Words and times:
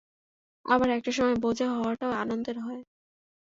আবার, 0.65 0.89
একটা 0.89 1.11
সময়, 1.11 1.37
বোঝা 1.37 1.67
হওয়াটাও 1.71 2.11
আনন্দের 2.21 2.57
হয়। 2.59 2.81